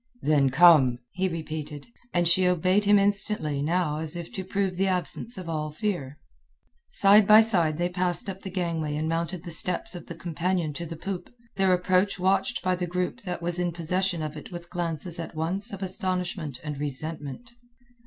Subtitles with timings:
[0.23, 4.87] "Then come," he repeated, and she obeyed him instantly now as if to prove the
[4.87, 6.17] absence of all fear.
[6.87, 10.73] Side by side they passed up the gangway and mounted the steps of the companion
[10.73, 14.51] to the poop, their approach watched by the group that was in possession of it
[14.51, 17.51] with glances at once of astonishment and resentment.